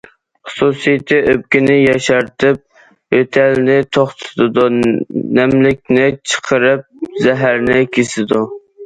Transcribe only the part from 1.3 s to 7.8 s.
ئۆپكىنى ياشارتىپ، يۆتەلنى توختىتىدۇ، نەملىكنى چىقىرىپ، زەھەرنى